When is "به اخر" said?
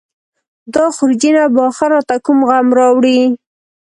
1.53-1.89